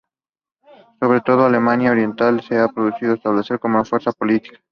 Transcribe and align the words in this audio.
Sobre 0.99 1.21
todo 1.21 1.41
en 1.41 1.45
Alemania 1.53 1.91
Oriental 1.91 2.37
no 2.37 2.41
se 2.41 2.57
ha 2.57 2.67
podido 2.69 3.13
establecer 3.13 3.59
como 3.59 3.85
fuerza 3.85 4.11
política. 4.11 4.57